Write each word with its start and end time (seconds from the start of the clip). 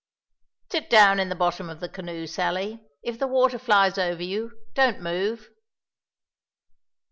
"Sit 0.71 0.89
down 0.89 1.19
in 1.19 1.29
the 1.29 1.35
bottom 1.35 1.69
of 1.69 1.79
the 1.79 1.87
canoe, 1.87 2.25
Sally; 2.25 2.83
if 3.03 3.19
the 3.19 3.27
water 3.27 3.59
flies 3.59 3.99
over 3.99 4.23
you, 4.23 4.53
don't 4.73 4.99
move." 4.99 5.51